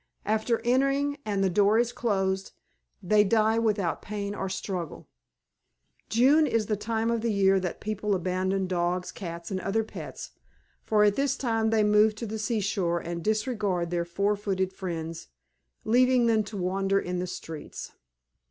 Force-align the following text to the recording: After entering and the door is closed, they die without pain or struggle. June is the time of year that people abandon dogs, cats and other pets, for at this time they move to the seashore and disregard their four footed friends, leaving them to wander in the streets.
After 0.25 0.61
entering 0.65 1.19
and 1.27 1.43
the 1.43 1.49
door 1.51 1.77
is 1.77 1.91
closed, 1.91 2.53
they 3.03 3.23
die 3.23 3.59
without 3.59 4.01
pain 4.01 4.33
or 4.33 4.49
struggle. 4.49 5.07
June 6.09 6.47
is 6.47 6.65
the 6.65 6.75
time 6.75 7.11
of 7.11 7.23
year 7.23 7.59
that 7.59 7.79
people 7.79 8.15
abandon 8.15 8.65
dogs, 8.65 9.11
cats 9.11 9.51
and 9.51 9.59
other 9.61 9.83
pets, 9.83 10.31
for 10.83 11.03
at 11.03 11.15
this 11.15 11.37
time 11.37 11.69
they 11.69 11.83
move 11.83 12.15
to 12.15 12.25
the 12.25 12.39
seashore 12.39 12.97
and 12.97 13.23
disregard 13.23 13.91
their 13.91 14.03
four 14.03 14.35
footed 14.35 14.73
friends, 14.73 15.27
leaving 15.85 16.25
them 16.25 16.43
to 16.45 16.57
wander 16.57 16.99
in 16.99 17.19
the 17.19 17.27
streets. 17.27 17.91